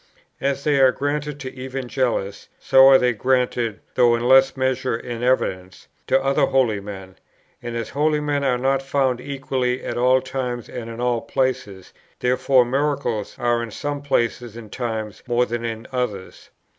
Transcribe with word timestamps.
As 0.39 0.63
they 0.63 0.79
are 0.79 0.91
granted 0.91 1.39
to 1.41 1.55
Evangelists, 1.55 2.49
so 2.59 2.87
are 2.87 2.97
they 2.97 3.13
granted, 3.13 3.81
though 3.93 4.15
in 4.15 4.27
less 4.27 4.57
measure 4.57 4.95
and 4.95 5.23
evidence, 5.23 5.87
to 6.07 6.19
other 6.19 6.47
holy 6.47 6.79
men; 6.79 7.17
and 7.61 7.75
as 7.77 7.89
holy 7.89 8.19
men 8.19 8.43
are 8.43 8.57
not 8.57 8.81
found 8.81 9.21
equally 9.21 9.83
at 9.85 9.99
all 9.99 10.19
times 10.19 10.67
and 10.67 10.89
in 10.89 10.99
all 10.99 11.21
places, 11.21 11.93
therefore 12.19 12.65
miracles 12.65 13.35
are 13.37 13.61
in 13.61 13.69
some 13.69 14.01
places 14.01 14.55
and 14.57 14.71
times 14.71 15.21
more 15.27 15.45
than 15.45 15.63
in 15.63 15.85
others. 15.91 16.49